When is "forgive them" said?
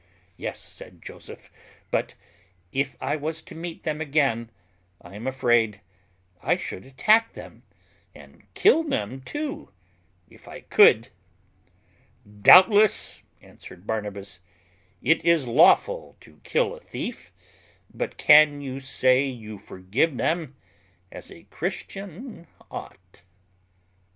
19.59-20.55